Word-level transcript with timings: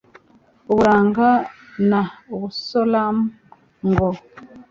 uburanga 0.71 1.27
na 1.89 2.01
abusalomu 2.33 3.23
ngo 3.89 4.09